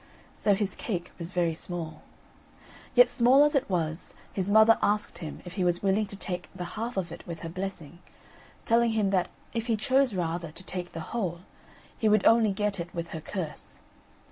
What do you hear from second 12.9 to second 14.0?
with her curse.